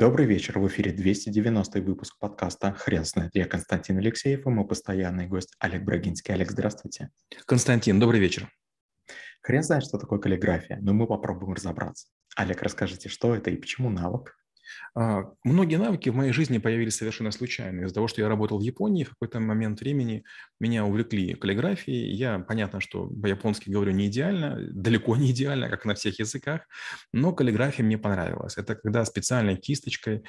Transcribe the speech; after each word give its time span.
Добрый 0.00 0.24
вечер. 0.24 0.58
В 0.58 0.66
эфире 0.66 0.92
290 0.92 1.82
выпуск 1.82 2.18
подкаста 2.18 2.72
«Хрен 2.72 3.04
знает». 3.04 3.32
Я 3.34 3.44
Константин 3.44 3.98
Алексеев 3.98 4.46
и 4.46 4.48
мой 4.48 4.66
постоянный 4.66 5.26
гость 5.26 5.54
Олег 5.58 5.82
Брагинский. 5.82 6.32
Олег, 6.32 6.50
здравствуйте. 6.50 7.10
Константин, 7.44 8.00
добрый 8.00 8.18
вечер. 8.18 8.48
Хрен 9.42 9.62
знает, 9.62 9.84
что 9.84 9.98
такое 9.98 10.18
каллиграфия, 10.18 10.78
но 10.80 10.94
мы 10.94 11.06
попробуем 11.06 11.52
разобраться. 11.52 12.08
Олег, 12.34 12.62
расскажите, 12.62 13.10
что 13.10 13.34
это 13.34 13.50
и 13.50 13.56
почему 13.56 13.90
навык? 13.90 14.38
А, 14.94 15.24
многие 15.44 15.76
навыки 15.76 16.08
в 16.08 16.14
моей 16.14 16.32
жизни 16.32 16.58
появились 16.58 16.96
совершенно 16.96 17.30
случайно. 17.30 17.82
Из-за 17.82 17.94
того, 17.94 18.08
что 18.08 18.20
я 18.20 18.28
работал 18.28 18.58
в 18.58 18.62
Японии, 18.62 19.04
в 19.04 19.10
какой-то 19.10 19.40
момент 19.40 19.80
времени 19.80 20.24
меня 20.58 20.84
увлекли 20.84 21.34
каллиграфией. 21.34 22.12
Я, 22.14 22.38
понятно, 22.38 22.80
что 22.80 23.06
по-японски 23.08 23.70
говорю 23.70 23.92
не 23.92 24.06
идеально, 24.06 24.58
далеко 24.72 25.16
не 25.16 25.30
идеально, 25.30 25.68
как 25.68 25.84
на 25.84 25.94
всех 25.94 26.18
языках, 26.18 26.62
но 27.12 27.32
каллиграфия 27.32 27.84
мне 27.84 27.98
понравилась. 27.98 28.56
Это 28.56 28.74
когда 28.74 29.04
специальной 29.04 29.56
кисточкой, 29.56 30.24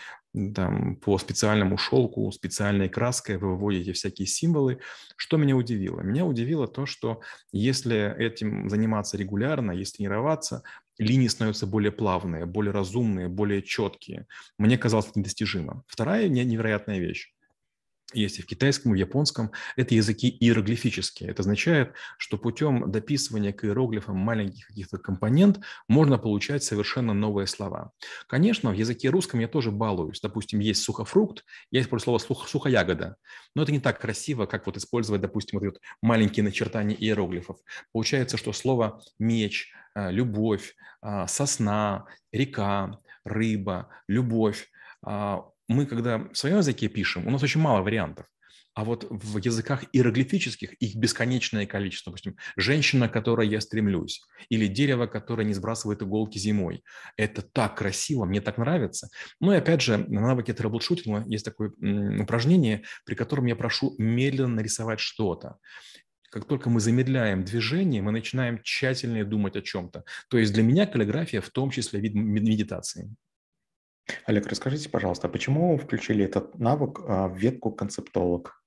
там, 0.55 0.96
по 0.96 1.18
специальному 1.18 1.78
шелку, 1.78 2.32
специальной 2.32 2.89
краской 2.89 3.37
вы 3.37 3.50
выводите 3.50 3.93
всякие 3.93 4.28
символы. 4.28 4.79
Что 5.18 5.37
меня 5.37 5.56
удивило? 5.56 6.01
Меня 6.01 6.26
удивило 6.26 6.68
то, 6.68 6.86
что 6.86 7.21
если 7.51 8.15
этим 8.18 8.70
заниматься 8.70 9.18
регулярно, 9.18 9.71
если 9.71 9.98
тренироваться, 9.98 10.64
линии 10.97 11.27
становятся 11.27 11.68
более 11.68 11.91
плавные, 11.91 12.45
более 12.45 12.71
разумные, 12.71 13.27
более 13.27 13.61
четкие. 13.61 14.27
Мне 14.57 14.77
казалось 14.77 15.07
это 15.07 15.19
недостижимо. 15.19 15.83
Вторая 15.87 16.27
невероятная 16.27 17.00
вещь 17.00 17.33
есть 18.14 18.39
и 18.39 18.41
в 18.41 18.45
китайском, 18.45 18.91
и 18.91 18.95
в 18.95 19.00
японском, 19.00 19.51
это 19.75 19.95
языки 19.95 20.29
иероглифические. 20.39 21.29
Это 21.29 21.41
означает, 21.41 21.93
что 22.17 22.37
путем 22.37 22.91
дописывания 22.91 23.54
к 23.54 23.64
иероглифам 23.64 24.17
маленьких 24.17 24.67
каких-то 24.67 24.97
компонент 24.97 25.59
можно 25.87 26.17
получать 26.17 26.64
совершенно 26.64 27.14
новые 27.14 27.47
слова. 27.47 27.92
Конечно, 28.28 28.71
в 28.71 28.73
языке 28.73 29.09
русском 29.09 29.39
я 29.39 29.47
тоже 29.47 29.71
балуюсь. 29.71 30.19
Допустим, 30.21 30.59
есть 30.59 30.83
сухофрукт, 30.83 31.45
я 31.71 31.81
использую 31.81 32.19
слово 32.19 32.45
сухоягода, 32.47 33.17
но 33.55 33.64
это 33.64 33.72
не 33.72 33.80
так 33.80 34.00
красиво, 34.00 34.45
как 34.45 34.66
вот 34.66 34.78
использовать, 34.78 35.22
допустим, 35.22 35.59
вот, 35.59 35.66
вот 35.66 35.81
маленькие 36.02 36.44
начертания 36.44 36.95
иероглифов. 36.95 37.58
Получается, 37.92 38.38
что 38.38 38.53
слово 38.53 39.02
меч, 39.20 39.72
любовь, 39.95 40.75
э, 41.03 41.25
сосна, 41.28 42.06
река, 42.31 43.00
рыба, 43.23 43.89
любовь 44.08 44.67
а, 45.03 45.45
мы 45.67 45.86
когда 45.86 46.17
в 46.17 46.36
своем 46.36 46.58
языке 46.58 46.88
пишем, 46.88 47.28
у 47.28 47.31
нас 47.31 47.42
очень 47.44 47.61
мало 47.61 47.81
вариантов. 47.81 48.25
А 48.73 48.86
вот 48.86 49.06
в 49.09 49.38
языках 49.38 49.83
иероглифических 49.92 50.73
их 50.75 50.95
бесконечное 50.95 51.66
количество. 51.66 52.11
Допустим, 52.11 52.38
женщина, 52.56 53.09
к 53.09 53.14
которой 53.14 53.50
я 53.50 53.59
стремлюсь, 53.59 54.22
или 54.48 54.67
дерево, 54.67 55.08
которое 55.08 55.44
не 55.44 55.53
сбрасывает 55.53 56.02
иголки 56.02 56.38
зимой. 56.38 56.81
Это 57.17 57.42
так 57.42 57.76
красиво, 57.78 58.23
мне 58.23 58.39
так 58.39 58.58
нравится. 58.58 59.09
Ну 59.42 59.52
и 59.52 59.58
опять 59.58 59.81
же, 59.81 59.98
на 59.98 60.22
навыке 60.22 60.53
troubleshooting 60.54 61.21
а 61.21 61.26
есть 61.28 61.44
такое 61.44 61.72
упражнение, 62.22 62.83
при 63.05 63.16
котором 63.16 63.45
я 63.48 63.58
прошу 63.58 63.94
медленно 63.98 64.55
нарисовать 64.55 65.02
что-то 65.02 65.58
как 66.32 66.46
только 66.46 66.70
мы 66.70 66.80
замедляем 66.80 67.44
движение, 67.44 68.02
мы 68.02 68.12
начинаем 68.12 68.62
тщательнее 68.64 69.26
думать 69.26 69.58
о 69.58 69.62
чем-то. 69.62 70.06
То 70.30 70.38
есть 70.38 70.54
для 70.54 70.64
меня 70.64 70.88
каллиграфия 70.88 71.42
в 71.42 71.50
том 71.50 71.70
числе 71.72 72.00
вид 72.00 72.16
медитации. 72.16 73.14
Олег, 74.26 74.48
расскажите, 74.48 74.90
пожалуйста, 74.90 75.28
почему 75.28 75.73
вы 75.73 75.78
включили 75.78 76.26
этот 76.26 76.58
навык 76.58 77.02
а, 77.06 77.28
в 77.28 77.38
ветку 77.38 77.72
концептолог? 77.72 78.62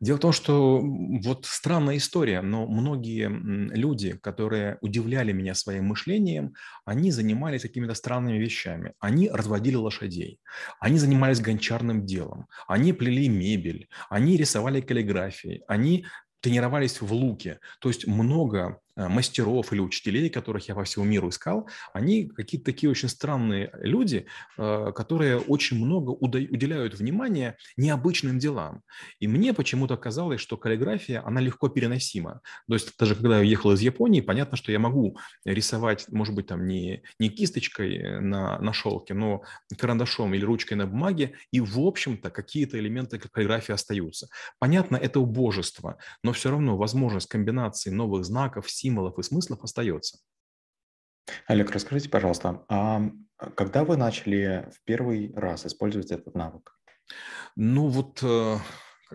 Дело 0.00 0.16
в 0.16 0.20
том, 0.20 0.32
что 0.32 0.80
вот 0.82 1.46
странная 1.46 1.96
история, 1.96 2.40
но 2.42 2.66
многие 2.66 3.28
люди, 3.74 4.16
которые 4.16 4.78
удивляли 4.80 5.32
меня 5.32 5.54
своим 5.54 5.86
мышлением, 5.86 6.54
они 6.84 7.10
занимались 7.12 7.62
какими-то 7.62 7.94
странными 7.94 8.38
вещами. 8.38 8.94
Они 8.98 9.30
разводили 9.30 9.76
лошадей, 9.76 10.40
они 10.80 10.98
занимались 10.98 11.40
гончарным 11.40 12.04
делом, 12.04 12.48
они 12.66 12.92
плели 12.92 13.28
мебель, 13.28 13.88
они 14.10 14.36
рисовали 14.36 14.80
каллиграфией, 14.80 15.62
они 15.68 16.06
тренировались 16.44 17.00
в 17.00 17.10
луке. 17.10 17.58
То 17.80 17.88
есть 17.88 18.06
много 18.06 18.78
мастеров 18.96 19.72
или 19.72 19.80
учителей, 19.80 20.30
которых 20.30 20.68
я 20.68 20.74
по 20.74 20.84
всему 20.84 21.04
миру 21.04 21.28
искал, 21.28 21.68
они 21.92 22.28
какие-то 22.28 22.66
такие 22.66 22.90
очень 22.90 23.08
странные 23.08 23.70
люди, 23.74 24.26
э, 24.56 24.92
которые 24.94 25.38
очень 25.38 25.84
много 25.84 26.10
уделяют 26.10 26.94
внимания 26.94 27.56
необычным 27.76 28.38
делам. 28.38 28.82
И 29.18 29.28
мне 29.28 29.52
почему-то 29.52 29.96
казалось, 29.96 30.40
что 30.40 30.56
каллиграфия, 30.56 31.22
она 31.26 31.40
легко 31.40 31.68
переносима. 31.68 32.40
То 32.68 32.74
есть 32.74 32.96
даже 32.98 33.14
когда 33.14 33.38
я 33.38 33.44
ехал 33.44 33.72
из 33.72 33.80
Японии, 33.80 34.20
понятно, 34.20 34.56
что 34.56 34.72
я 34.72 34.78
могу 34.78 35.18
рисовать, 35.44 36.06
может 36.08 36.34
быть, 36.34 36.46
там 36.46 36.66
не, 36.66 37.02
не 37.18 37.28
кисточкой 37.28 38.20
на, 38.20 38.58
на 38.58 38.72
шелке, 38.72 39.14
но 39.14 39.42
карандашом 39.76 40.34
или 40.34 40.44
ручкой 40.44 40.74
на 40.74 40.86
бумаге, 40.86 41.34
и, 41.50 41.60
в 41.60 41.78
общем-то, 41.80 42.30
какие-то 42.30 42.78
элементы 42.78 43.18
каллиграфии 43.18 43.72
остаются. 43.72 44.28
Понятно, 44.58 44.96
это 44.96 45.20
убожество, 45.20 45.98
но 46.22 46.32
все 46.32 46.50
равно 46.50 46.76
возможность 46.76 47.28
комбинации 47.28 47.90
новых 47.90 48.24
знаков, 48.24 48.70
символов 48.84 49.18
и 49.18 49.22
смыслов 49.22 49.64
остается. 49.64 50.18
Олег, 51.46 51.70
расскажите, 51.70 52.10
пожалуйста, 52.10 52.66
а 52.68 53.00
когда 53.56 53.84
вы 53.84 53.96
начали 53.96 54.70
в 54.74 54.84
первый 54.84 55.32
раз 55.34 55.64
использовать 55.64 56.10
этот 56.10 56.34
навык? 56.34 56.78
Ну 57.56 57.88
вот 57.88 58.22
э, 58.22 58.56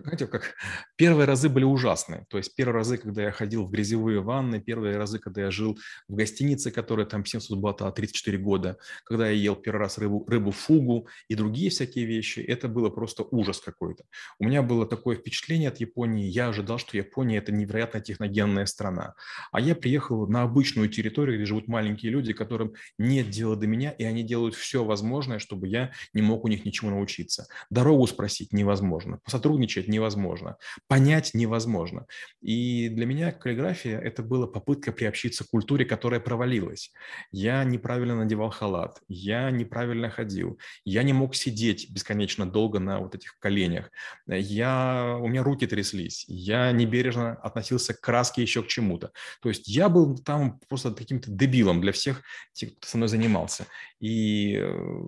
знаете, 0.02 0.26
как 0.26 0.54
первые 0.96 1.26
разы 1.26 1.48
были 1.48 1.64
ужасные. 1.64 2.26
То 2.28 2.38
есть 2.38 2.54
первые 2.54 2.74
разы, 2.74 2.98
когда 2.98 3.22
я 3.22 3.32
ходил 3.32 3.66
в 3.66 3.70
грязевые 3.70 4.20
ванны, 4.20 4.60
первые 4.60 4.96
разы, 4.96 5.18
когда 5.18 5.42
я 5.42 5.50
жил 5.50 5.78
в 6.08 6.14
гостинице, 6.14 6.70
которая 6.70 7.06
там 7.06 7.24
700 7.24 7.58
бата, 7.58 7.90
34 7.90 8.38
года, 8.38 8.78
когда 9.04 9.28
я 9.28 9.32
ел 9.32 9.56
первый 9.56 9.80
раз 9.80 9.98
рыбу, 9.98 10.24
рыбу 10.28 10.50
фугу 10.50 11.08
и 11.28 11.34
другие 11.34 11.70
всякие 11.70 12.04
вещи, 12.06 12.40
это 12.40 12.68
было 12.68 12.90
просто 12.90 13.24
ужас 13.30 13.60
какой-то. 13.60 14.04
У 14.38 14.44
меня 14.44 14.62
было 14.62 14.86
такое 14.86 15.16
впечатление 15.16 15.68
от 15.68 15.80
Японии, 15.80 16.26
я 16.26 16.48
ожидал, 16.48 16.78
что 16.78 16.96
Япония– 16.96 17.38
это 17.38 17.52
невероятно 17.52 18.00
техногенная 18.00 18.66
страна. 18.66 19.14
А 19.52 19.60
я 19.60 19.74
приехал 19.74 20.26
на 20.26 20.42
обычную 20.42 20.88
территорию, 20.88 21.36
где 21.36 21.46
живут 21.46 21.68
маленькие 21.68 22.12
люди, 22.12 22.32
которым 22.32 22.74
нет 22.98 23.30
дела 23.30 23.56
до 23.56 23.66
меня, 23.66 23.90
и 23.90 24.04
они 24.04 24.22
делают 24.22 24.54
все 24.54 24.84
возможное, 24.84 25.38
чтобы 25.38 25.68
я 25.68 25.92
не 26.14 26.22
мог 26.22 26.44
у 26.44 26.48
них 26.48 26.64
ничего 26.64 26.90
научиться. 26.90 27.46
Дорогу 27.70 28.06
спросить 28.06 28.52
невозможно, 28.52 29.18
посотрудничать 29.24 29.88
невозможно, 29.90 30.56
понять 30.88 31.34
невозможно. 31.34 32.06
И 32.40 32.88
для 32.88 33.06
меня 33.06 33.32
каллиграфия– 33.32 33.98
это 34.00 34.22
была 34.22 34.46
попытка 34.46 34.92
приобщиться 34.92 35.44
к 35.44 35.48
культуре, 35.48 35.84
которая 35.84 36.20
провалилась. 36.20 36.92
Я 37.30 37.64
неправильно 37.64 38.16
надевал 38.16 38.50
халат, 38.50 39.00
я 39.08 39.50
неправильно 39.50 40.08
ходил, 40.08 40.58
я 40.84 41.02
не 41.02 41.12
мог 41.12 41.34
сидеть 41.34 41.90
бесконечно 41.90 42.50
долго 42.50 42.78
на 42.78 43.00
вот 43.00 43.14
этих 43.14 43.38
коленях, 43.38 43.90
я, 44.26 45.18
у 45.20 45.28
меня 45.28 45.42
руки 45.42 45.66
тряслись, 45.66 46.24
я 46.28 46.72
небережно 46.72 47.34
относился 47.34 47.94
к 47.94 48.00
краске 48.00 48.42
еще 48.42 48.62
к 48.62 48.68
чему-то. 48.68 49.12
То 49.42 49.48
есть 49.48 49.68
я 49.68 49.88
был 49.88 50.16
там 50.18 50.60
просто 50.68 50.92
каким-то 50.92 51.30
дебилом 51.30 51.80
для 51.80 51.92
всех 51.92 52.22
тех, 52.52 52.76
кто 52.76 52.88
со 52.88 52.96
мной 52.96 53.08
занимался. 53.08 53.66
И, 54.00 54.56
э, 54.56 55.02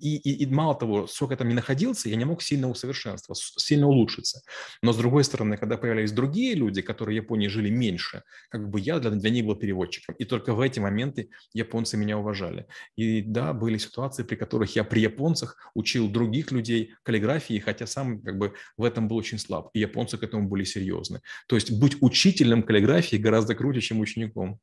и, 0.00 0.16
и, 0.16 0.44
и 0.44 0.46
мало 0.46 0.74
того, 0.74 1.06
сколько 1.06 1.32
я 1.32 1.38
там 1.38 1.48
не 1.48 1.54
находился, 1.54 2.08
я 2.08 2.16
не 2.16 2.24
мог 2.24 2.42
сильно 2.42 2.68
усовершенствоваться, 2.68 3.58
сильно 3.58 3.88
улучшится. 3.90 4.42
Но 4.82 4.92
с 4.92 4.96
другой 4.96 5.24
стороны, 5.24 5.56
когда 5.56 5.76
появлялись 5.76 6.12
другие 6.12 6.54
люди, 6.54 6.82
которые 6.82 7.20
в 7.20 7.24
Японии 7.24 7.48
жили 7.48 7.70
меньше, 7.70 8.22
как 8.48 8.68
бы 8.68 8.80
я 8.80 8.98
для, 8.98 9.10
для 9.10 9.30
них 9.30 9.44
был 9.44 9.56
переводчиком. 9.56 10.14
И 10.18 10.24
только 10.24 10.54
в 10.54 10.60
эти 10.60 10.80
моменты 10.80 11.30
японцы 11.52 11.96
меня 11.96 12.18
уважали. 12.18 12.66
И 12.96 13.22
да, 13.22 13.52
были 13.52 13.78
ситуации, 13.78 14.22
при 14.22 14.36
которых 14.36 14.76
я 14.76 14.84
при 14.84 15.00
японцах 15.00 15.56
учил 15.74 16.08
других 16.08 16.52
людей 16.52 16.94
каллиграфии, 17.02 17.58
хотя 17.58 17.86
сам 17.86 18.20
как 18.22 18.38
бы 18.38 18.54
в 18.76 18.84
этом 18.84 19.08
был 19.08 19.16
очень 19.16 19.38
слаб. 19.38 19.70
И 19.74 19.80
японцы 19.80 20.18
к 20.18 20.22
этому 20.22 20.48
были 20.48 20.64
серьезны. 20.64 21.20
То 21.48 21.56
есть 21.56 21.70
быть 21.70 21.96
учителем 22.00 22.62
каллиграфии 22.62 23.16
гораздо 23.16 23.54
круче, 23.54 23.80
чем 23.80 24.00
учеником. 24.00 24.60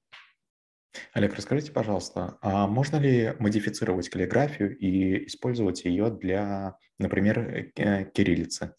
Олег, 1.13 1.35
расскажите, 1.35 1.71
пожалуйста, 1.71 2.37
а 2.41 2.67
можно 2.67 2.97
ли 2.97 3.35
модифицировать 3.39 4.09
каллиграфию 4.09 4.77
и 4.77 5.27
использовать 5.27 5.85
ее 5.85 6.09
для, 6.09 6.77
например, 6.97 7.71
э, 7.75 8.05
кириллицы? 8.11 8.73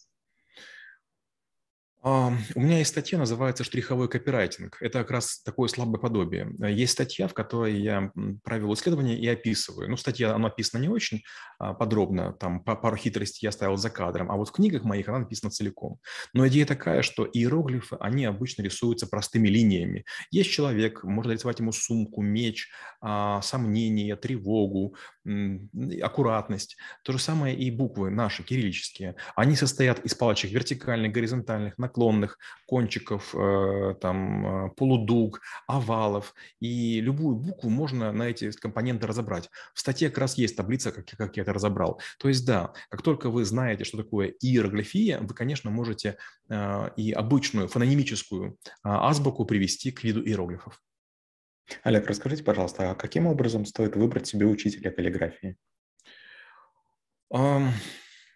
У 2.09 2.61
меня 2.61 2.79
есть 2.79 2.91
статья, 2.91 3.19
называется 3.19 3.65
«Штриховой 3.65 4.09
копирайтинг». 4.09 4.79
Это 4.81 5.01
как 5.01 5.11
раз 5.11 5.43
такое 5.43 5.69
слабое 5.69 6.01
подобие. 6.01 6.51
Есть 6.59 6.95
статья, 6.95 7.29
в 7.29 7.35
которой 7.35 7.79
я 7.79 8.11
провел 8.45 8.73
исследование 8.73 9.19
и 9.19 9.29
описываю. 9.29 9.91
Ну, 9.91 9.99
статья, 9.99 10.31
она 10.31 10.49
написана 10.49 10.81
не 10.81 10.89
очень 10.89 11.23
а, 11.59 11.75
подробно, 11.75 12.33
там 12.33 12.61
пару 12.61 12.97
хитростей 12.97 13.47
я 13.47 13.53
ставил 13.53 13.77
за 13.77 13.91
кадром, 13.91 14.31
а 14.31 14.37
вот 14.37 14.49
в 14.49 14.53
книгах 14.53 14.85
моих 14.85 15.09
она 15.09 15.19
написана 15.19 15.51
целиком. 15.51 15.99
Но 16.33 16.49
идея 16.49 16.65
такая, 16.65 17.03
что 17.03 17.29
иероглифы, 17.31 17.97
они 18.01 18.25
обычно 18.25 18.63
рисуются 18.63 19.07
простыми 19.07 19.49
линиями. 19.49 20.07
Есть 20.31 20.51
человек, 20.51 21.05
можно 21.05 21.33
рисовать 21.33 21.59
ему 21.59 21.73
сумку, 21.73 22.23
меч, 22.23 22.71
а, 23.03 23.43
сомнение, 23.43 24.17
тревогу, 24.17 24.97
аккуратность. 26.03 26.79
То 27.03 27.13
же 27.13 27.19
самое 27.19 27.55
и 27.55 27.71
буквы 27.71 28.09
наши, 28.11 28.43
кириллические. 28.43 29.17
Они 29.37 29.57
состоят 29.57 29.99
из 30.07 30.15
палочек 30.15 30.53
вертикальных, 30.53 31.13
горизонтальных, 31.13 31.77
накладных, 31.77 31.98
наклонных, 31.99 32.39
кончиков, 32.67 33.35
э, 33.35 33.95
там, 34.01 34.47
э, 34.47 34.71
полудуг, 34.77 35.41
овалов. 35.67 36.35
И 36.61 37.01
любую 37.01 37.37
букву 37.37 37.71
можно 37.71 38.13
на 38.13 38.25
эти 38.25 38.51
компоненты 38.53 39.07
разобрать. 39.07 39.51
В 39.75 39.81
статье 39.81 40.09
как 40.09 40.19
раз 40.19 40.39
есть 40.39 40.57
таблица, 40.57 40.93
как, 40.93 41.07
как 41.07 41.37
я 41.37 41.43
это 41.43 41.53
разобрал. 41.53 42.01
То 42.19 42.29
есть, 42.29 42.47
да, 42.47 42.73
как 42.91 43.03
только 43.03 43.31
вы 43.31 43.45
знаете, 43.45 43.85
что 43.85 43.99
такое 43.99 44.29
иероглифия, 44.41 45.19
вы, 45.21 45.35
конечно, 45.35 45.71
можете 45.71 46.17
э, 46.49 46.91
и 46.97 47.13
обычную 47.13 47.69
фононимическую 47.69 48.57
азбуку 48.83 49.45
привести 49.45 49.91
к 49.91 50.05
виду 50.05 50.23
иероглифов. 50.23 50.81
Олег, 51.83 52.07
расскажите, 52.07 52.45
пожалуйста, 52.45 52.91
а 52.91 52.95
каким 52.95 53.27
образом 53.27 53.67
стоит 53.67 53.97
выбрать 53.97 54.27
себе 54.27 54.47
учителя 54.47 54.91
каллиграфии? 54.91 55.57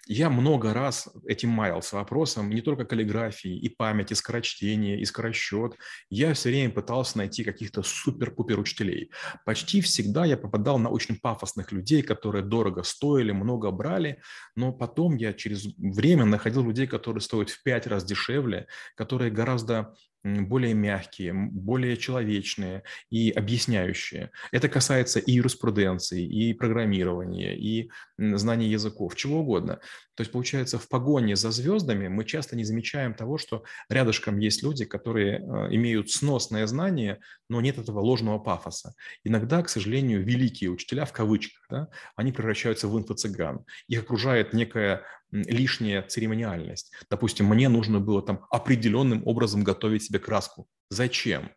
Я 0.08 0.30
много 0.30 0.74
раз 0.74 1.08
этим 1.28 1.50
маялся 1.50 1.94
вопросом 1.94 2.50
не 2.50 2.60
только 2.60 2.84
каллиграфии, 2.84 3.56
и 3.56 3.68
памяти, 3.68 4.14
скорочтения, 4.14 4.98
и 4.98 5.04
скоросчет. 5.04 5.76
Я 6.10 6.34
все 6.34 6.48
время 6.48 6.72
пытался 6.72 7.18
найти 7.18 7.44
каких-то 7.44 7.84
супер-пупер 7.84 8.58
учителей. 8.58 9.12
Почти 9.46 9.80
всегда 9.80 10.24
я 10.24 10.36
попадал 10.36 10.78
на 10.78 10.90
очень 10.90 11.20
пафосных 11.20 11.70
людей, 11.70 12.02
которые 12.02 12.42
дорого 12.42 12.82
стоили, 12.82 13.30
много 13.30 13.70
брали, 13.70 14.20
но 14.56 14.72
потом 14.72 15.14
я 15.16 15.32
через 15.32 15.66
время 15.78 16.24
находил 16.24 16.64
людей, 16.64 16.88
которые 16.88 17.20
стоят 17.20 17.50
в 17.50 17.62
пять 17.62 17.86
раз 17.86 18.04
дешевле, 18.04 18.66
которые 18.96 19.30
гораздо 19.30 19.94
более 20.24 20.74
мягкие, 20.74 21.32
более 21.32 21.96
человечные 21.96 22.82
и 23.10 23.30
объясняющие. 23.30 24.30
Это 24.52 24.68
касается 24.68 25.18
и 25.18 25.32
юриспруденции, 25.32 26.24
и 26.24 26.54
программирования, 26.54 27.56
и 27.56 27.90
знания 28.18 28.68
языков, 28.68 29.16
чего 29.16 29.40
угодно. 29.40 29.80
То 30.14 30.20
есть, 30.20 30.30
получается, 30.30 30.78
в 30.78 30.88
погоне 30.88 31.36
за 31.36 31.50
звездами 31.50 32.08
мы 32.08 32.24
часто 32.24 32.54
не 32.54 32.64
замечаем 32.64 33.14
того, 33.14 33.38
что 33.38 33.64
рядышком 33.88 34.38
есть 34.38 34.62
люди, 34.62 34.84
которые 34.84 35.38
э, 35.38 35.74
имеют 35.74 36.10
сносное 36.10 36.66
знание, 36.66 37.18
но 37.48 37.60
нет 37.60 37.78
этого 37.78 38.00
ложного 38.00 38.38
пафоса. 38.38 38.94
Иногда, 39.24 39.62
к 39.62 39.68
сожалению, 39.68 40.22
великие 40.22 40.70
учителя, 40.70 41.06
в 41.06 41.12
кавычках, 41.12 41.66
да, 41.70 41.88
они 42.14 42.30
превращаются 42.30 42.88
в 42.88 42.98
инфо-цыган. 42.98 43.64
Их 43.88 44.02
окружает 44.02 44.52
некая 44.52 45.02
лишняя 45.32 46.02
церемониальность. 46.02 46.92
Допустим, 47.10 47.46
мне 47.46 47.68
нужно 47.68 47.98
было 47.98 48.22
там 48.22 48.46
определенным 48.50 49.26
образом 49.26 49.64
готовить 49.64 50.04
себе 50.04 50.18
краску. 50.18 50.68
Зачем? 50.90 51.50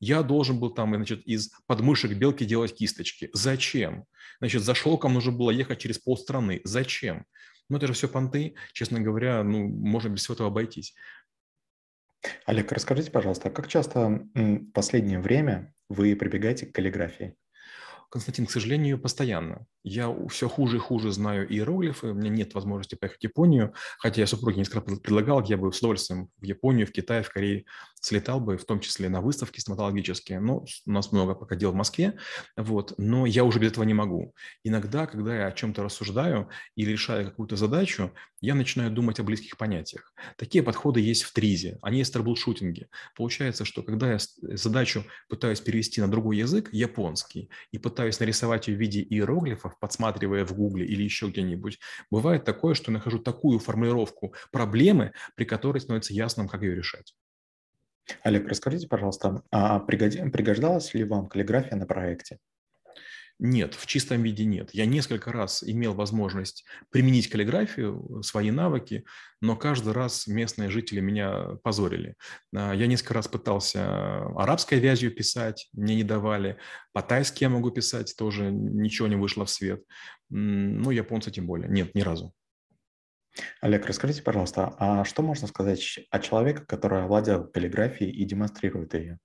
Я 0.00 0.22
должен 0.22 0.58
был 0.58 0.70
там, 0.70 0.94
значит, 0.94 1.22
из 1.24 1.50
подмышек 1.66 2.12
белки 2.12 2.44
делать 2.44 2.74
кисточки. 2.74 3.30
Зачем? 3.32 4.04
Значит, 4.40 4.62
за 4.62 4.74
шелком 4.74 5.14
нужно 5.14 5.32
было 5.32 5.50
ехать 5.50 5.78
через 5.78 5.98
полстраны. 5.98 6.60
Зачем? 6.64 7.24
Ну, 7.68 7.76
это 7.76 7.86
же 7.86 7.92
все 7.92 8.08
понты. 8.08 8.56
Честно 8.72 9.00
говоря, 9.00 9.44
ну, 9.44 9.68
можно 9.68 10.08
без 10.08 10.22
всего 10.22 10.34
этого 10.34 10.48
обойтись. 10.48 10.94
Олег, 12.46 12.72
расскажите, 12.72 13.10
пожалуйста, 13.10 13.48
а 13.48 13.52
как 13.52 13.68
часто 13.68 14.26
в 14.34 14.70
последнее 14.72 15.20
время 15.20 15.72
вы 15.88 16.16
прибегаете 16.16 16.66
к 16.66 16.74
каллиграфии? 16.74 17.36
Константин, 18.12 18.44
к 18.44 18.50
сожалению, 18.50 18.98
постоянно. 18.98 19.66
Я 19.84 20.14
все 20.28 20.46
хуже 20.46 20.76
и 20.76 20.80
хуже 20.80 21.12
знаю 21.12 21.50
иероглифы, 21.50 22.08
у 22.08 22.14
меня 22.14 22.28
нет 22.28 22.52
возможности 22.52 22.94
поехать 22.94 23.20
в 23.20 23.24
Японию, 23.24 23.72
хотя 23.98 24.20
я 24.20 24.26
супруге 24.26 24.58
несколько 24.58 24.82
предлагал, 24.82 25.42
я 25.44 25.56
бы 25.56 25.72
с 25.72 25.78
удовольствием 25.78 26.28
в 26.36 26.44
Японию, 26.44 26.86
в 26.86 26.92
Китай, 26.92 27.22
в 27.22 27.30
Корее 27.30 27.64
слетал 28.02 28.40
бы, 28.40 28.58
в 28.58 28.64
том 28.64 28.80
числе 28.80 29.08
на 29.08 29.20
выставки 29.20 29.60
стоматологические. 29.60 30.40
Но 30.40 30.64
у 30.86 30.90
нас 30.90 31.12
много 31.12 31.34
пока 31.34 31.56
дел 31.56 31.72
в 31.72 31.74
Москве, 31.76 32.18
вот, 32.56 32.94
но 32.98 33.24
я 33.24 33.44
уже 33.44 33.58
без 33.58 33.70
этого 33.70 33.84
не 33.84 33.94
могу. 33.94 34.34
Иногда, 34.64 35.06
когда 35.06 35.34
я 35.34 35.46
о 35.46 35.52
чем-то 35.52 35.82
рассуждаю 35.82 36.48
или 36.76 36.90
решаю 36.90 37.24
какую-то 37.24 37.56
задачу, 37.56 38.12
я 38.40 38.54
начинаю 38.54 38.90
думать 38.90 39.20
о 39.20 39.22
близких 39.22 39.56
понятиях. 39.56 40.12
Такие 40.36 40.64
подходы 40.64 41.00
есть 41.00 41.22
в 41.22 41.32
ТРИЗе, 41.32 41.78
они 41.80 41.98
есть 41.98 42.10
в 42.10 42.14
трэблшутинге. 42.14 42.88
Получается, 43.16 43.64
что 43.64 43.82
когда 43.82 44.12
я 44.12 44.18
задачу 44.40 45.04
пытаюсь 45.28 45.60
перевести 45.60 46.00
на 46.00 46.08
другой 46.08 46.38
язык, 46.38 46.68
японский, 46.72 47.50
и 47.70 47.78
пытаюсь 47.78 48.18
нарисовать 48.18 48.66
ее 48.68 48.76
в 48.76 48.80
виде 48.80 49.00
иероглифов, 49.00 49.78
подсматривая 49.78 50.44
в 50.44 50.54
Гугле 50.54 50.84
или 50.86 51.02
еще 51.02 51.28
где-нибудь, 51.28 51.78
бывает 52.10 52.44
такое, 52.44 52.74
что 52.74 52.90
нахожу 52.90 53.20
такую 53.20 53.60
формулировку 53.60 54.34
проблемы, 54.50 55.12
при 55.36 55.44
которой 55.44 55.78
становится 55.78 56.12
ясным, 56.12 56.48
как 56.48 56.62
ее 56.62 56.74
решать. 56.74 57.14
Олег, 58.22 58.48
расскажите, 58.48 58.88
пожалуйста, 58.88 59.42
а 59.50 59.78
пригождалась 59.80 60.92
ли 60.94 61.04
вам 61.04 61.28
каллиграфия 61.28 61.76
на 61.76 61.86
проекте? 61.86 62.38
Нет, 63.44 63.74
в 63.74 63.86
чистом 63.86 64.22
виде 64.22 64.44
нет. 64.44 64.70
Я 64.72 64.86
несколько 64.86 65.32
раз 65.32 65.64
имел 65.64 65.94
возможность 65.94 66.64
применить 66.90 67.28
каллиграфию, 67.28 68.22
свои 68.22 68.52
навыки, 68.52 69.04
но 69.40 69.56
каждый 69.56 69.92
раз 69.92 70.28
местные 70.28 70.70
жители 70.70 71.00
меня 71.00 71.56
позорили. 71.64 72.14
А, 72.54 72.72
я 72.72 72.86
несколько 72.86 73.14
раз 73.14 73.26
пытался 73.26 74.26
арабской 74.36 74.78
вязью 74.78 75.10
писать, 75.10 75.68
мне 75.72 75.96
не 75.96 76.04
давали. 76.04 76.56
По-тайски 76.92 77.42
я 77.42 77.48
могу 77.48 77.72
писать, 77.72 78.14
тоже 78.16 78.52
ничего 78.52 79.08
не 79.08 79.16
вышло 79.16 79.44
в 79.44 79.50
свет. 79.50 79.82
Ну, 80.30 80.92
японцы 80.92 81.32
тем 81.32 81.46
более. 81.46 81.68
Нет, 81.68 81.96
ни 81.96 82.02
разу. 82.02 82.32
Олег, 83.60 83.86
расскажите, 83.86 84.22
пожалуйста, 84.22 84.74
а 84.78 85.04
что 85.04 85.22
можно 85.22 85.46
сказать 85.48 86.00
о 86.10 86.18
человеке, 86.18 86.64
который 86.66 87.02
овладел 87.04 87.46
каллиграфией 87.46 88.10
и 88.10 88.24
демонстрирует 88.24 88.94
ее? 88.94 89.18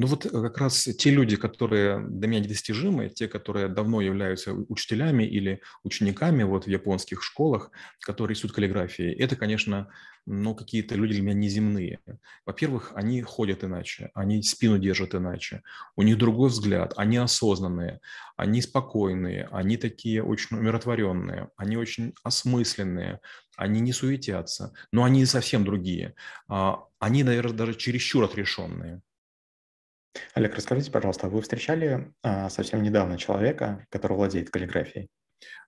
Ну 0.00 0.06
вот 0.06 0.24
э, 0.24 0.30
как 0.30 0.56
раз 0.56 0.84
те 0.84 1.10
люди, 1.10 1.36
которые 1.36 2.00
для 2.00 2.26
меня 2.26 2.40
недостижимы, 2.40 3.10
те, 3.10 3.28
которые 3.28 3.68
давно 3.68 4.00
являются 4.00 4.54
учителями 4.54 5.24
или 5.24 5.60
учениками 5.84 6.42
вот 6.42 6.64
в 6.64 6.68
японских 6.68 7.22
школах, 7.22 7.70
которые 8.00 8.34
рисуют 8.34 8.54
каллиграфии, 8.54 9.12
это, 9.12 9.36
конечно, 9.36 9.90
ну, 10.24 10.54
какие-то 10.54 10.94
люди 10.94 11.12
для 11.12 11.22
меня 11.22 11.34
неземные. 11.34 11.98
Во-первых, 12.46 12.92
они 12.94 13.20
ходят 13.20 13.62
иначе, 13.62 14.10
они 14.14 14.42
спину 14.42 14.78
держат 14.78 15.14
иначе, 15.14 15.60
у 15.96 16.02
них 16.02 16.16
другой 16.16 16.48
взгляд, 16.48 16.94
они 16.96 17.18
осознанные, 17.18 18.00
они 18.38 18.62
спокойные, 18.62 19.50
они 19.52 19.76
такие 19.76 20.22
очень 20.22 20.56
умиротворенные, 20.56 21.50
они 21.58 21.76
очень 21.76 22.14
осмысленные, 22.22 23.20
они 23.54 23.80
не 23.80 23.92
суетятся, 23.92 24.72
но 24.92 25.04
они 25.04 25.26
совсем 25.26 25.62
другие. 25.62 26.14
А, 26.48 26.84
они, 27.00 27.22
наверное, 27.22 27.52
даже 27.52 27.74
чересчур 27.74 28.24
отрешенные. 28.24 29.02
Олег, 30.34 30.54
расскажите, 30.54 30.90
пожалуйста, 30.90 31.28
вы 31.28 31.40
встречали 31.40 32.12
а, 32.22 32.50
совсем 32.50 32.82
недавно 32.82 33.18
человека, 33.18 33.86
который 33.90 34.16
владеет 34.16 34.50
каллиграфией? 34.50 35.08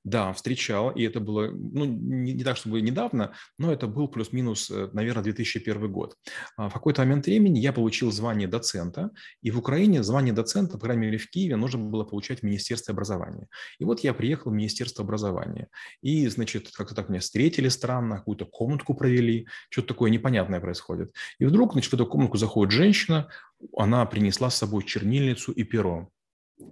Да, 0.05 0.33
встречал, 0.33 0.91
и 0.91 1.05
это 1.05 1.21
было, 1.21 1.49
ну, 1.53 1.85
не, 1.85 2.33
не 2.33 2.43
так, 2.43 2.57
чтобы 2.57 2.81
недавно, 2.81 3.35
но 3.57 3.73
это 3.73 3.87
был 3.87 4.09
плюс-минус, 4.09 4.69
э, 4.69 4.89
наверное, 4.93 5.23
2001 5.23 5.93
год. 5.93 6.17
А 6.57 6.69
в 6.69 6.73
какой-то 6.73 7.03
момент 7.03 7.27
времени 7.27 7.61
я 7.61 7.73
получил 7.73 8.11
звание 8.11 8.49
доцента, 8.49 9.11
и 9.43 9.53
в 9.53 9.59
Украине 9.59 10.03
звание 10.03 10.35
доцента, 10.35 10.77
по 10.77 10.87
крайней 10.87 11.03
мере, 11.03 11.19
в 11.19 11.31
Киеве, 11.31 11.55
нужно 11.55 11.79
было 11.79 12.03
получать 12.03 12.41
в 12.41 12.43
Министерстве 12.43 12.93
образования. 12.93 13.47
И 13.79 13.85
вот 13.85 14.01
я 14.01 14.13
приехал 14.13 14.51
в 14.51 14.55
Министерство 14.55 15.05
образования, 15.05 15.69
и, 16.01 16.27
значит, 16.27 16.73
как-то 16.73 16.97
так 16.97 17.09
меня 17.09 17.21
встретили 17.21 17.69
странно, 17.69 18.19
какую-то 18.19 18.45
комнатку 18.45 18.95
провели, 18.95 19.47
что-то 19.71 19.89
такое 19.89 20.11
непонятное 20.11 20.59
происходит. 20.59 21.15
И 21.39 21.45
вдруг, 21.45 21.75
значит, 21.75 21.93
в 21.93 21.95
эту 21.95 22.07
комнатку 22.07 22.39
заходит 22.39 22.73
женщина, 22.73 23.29
она 23.77 24.05
принесла 24.07 24.51
с 24.51 24.57
собой 24.57 24.85
чернильницу 24.85 25.53
и 25.53 25.65
перо 25.65 26.09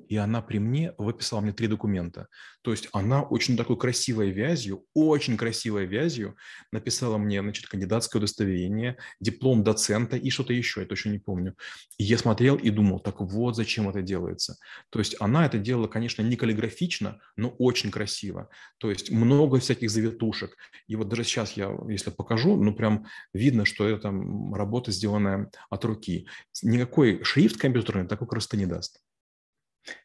и 0.08 0.16
она 0.16 0.42
при 0.42 0.58
мне 0.58 0.92
выписала 0.98 1.40
мне 1.40 1.52
три 1.52 1.66
документа. 1.66 2.28
То 2.62 2.72
есть 2.72 2.88
она 2.92 3.22
очень 3.22 3.56
такой 3.56 3.78
красивой 3.78 4.30
вязью, 4.30 4.84
очень 4.94 5.36
красивой 5.36 5.86
вязью 5.86 6.36
написала 6.72 7.16
мне, 7.16 7.40
значит, 7.40 7.66
кандидатское 7.66 8.20
удостоверение, 8.20 8.96
диплом 9.20 9.64
доцента 9.64 10.16
и 10.16 10.30
что-то 10.30 10.52
еще, 10.52 10.80
я 10.80 10.86
точно 10.86 11.10
не 11.10 11.18
помню. 11.18 11.54
И 11.98 12.04
я 12.04 12.18
смотрел 12.18 12.56
и 12.56 12.70
думал, 12.70 13.00
так 13.00 13.20
вот 13.20 13.56
зачем 13.56 13.88
это 13.88 14.02
делается. 14.02 14.56
То 14.90 14.98
есть 14.98 15.16
она 15.20 15.46
это 15.46 15.58
делала, 15.58 15.86
конечно, 15.86 16.22
не 16.22 16.36
каллиграфично, 16.36 17.20
но 17.36 17.48
очень 17.58 17.90
красиво. 17.90 18.50
То 18.78 18.90
есть 18.90 19.10
много 19.10 19.58
всяких 19.60 19.90
завитушек. 19.90 20.56
И 20.86 20.96
вот 20.96 21.08
даже 21.08 21.24
сейчас 21.24 21.52
я, 21.52 21.76
если 21.88 22.10
покажу, 22.10 22.56
ну 22.56 22.74
прям 22.74 23.06
видно, 23.32 23.64
что 23.64 23.88
это 23.88 24.12
работа, 24.52 24.92
сделанная 24.92 25.50
от 25.68 25.84
руки. 25.84 26.26
Никакой 26.62 27.22
шрифт 27.24 27.56
компьютерный 27.56 28.06
такой 28.06 28.28
красоты 28.28 28.56
не 28.56 28.66
даст. 28.66 29.00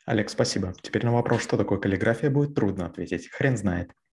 Олег, 0.06 0.30
спасибо. 0.30 0.74
Теперь 0.82 1.06
на 1.06 1.14
вопрос, 1.14 1.42
что 1.44 1.58
такое 1.58 1.80
каллиграфия, 1.80 2.30
будет 2.30 2.54
трудно 2.54 2.86
ответить. 2.86 3.30
Хрен 3.30 3.58
знает. 3.58 3.96